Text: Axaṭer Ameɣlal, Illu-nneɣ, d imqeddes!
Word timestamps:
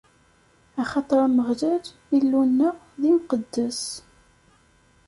Axaṭer 0.81 1.19
Ameɣlal, 1.25 1.85
Illu-nneɣ, 2.17 2.75
d 3.01 3.03
imqeddes! 3.09 3.81